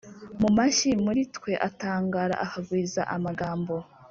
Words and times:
Mu 0.41 0.49
mashyi 0.57 0.89
muri 1.05 1.21
twe 1.35 1.51
atangara 1.67 2.35
akagwiza 2.45 3.01
amagambo 3.15 3.73